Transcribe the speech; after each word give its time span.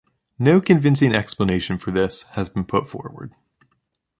No 0.39 0.59
convincing 0.59 1.13
explanation 1.13 1.77
for 1.77 1.91
this 1.91 2.23
has 2.31 2.49
been 2.49 2.65
put 2.65 2.89
forward. 2.89 3.35